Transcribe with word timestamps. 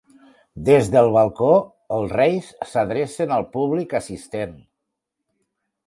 Des 0.69 0.87
del 0.95 1.09
balcó, 1.15 1.51
els 1.99 2.15
Reis 2.19 2.49
s'adrecen 2.73 3.37
al 3.39 3.47
públic 3.59 3.95
assistent. 4.03 4.61